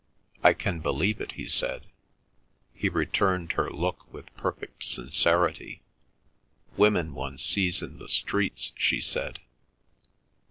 "I 0.43 0.53
can 0.55 0.79
believe 0.79 1.21
it," 1.21 1.33
he 1.33 1.47
said. 1.47 1.85
He 2.73 2.89
returned 2.89 3.51
her 3.51 3.69
look 3.69 4.11
with 4.11 4.35
perfect 4.35 4.83
sincerity. 4.83 5.83
"Women 6.75 7.13
one 7.13 7.37
sees 7.37 7.83
in 7.83 7.99
the 7.99 8.09
streets," 8.09 8.71
she 8.75 8.99
said. 8.99 9.37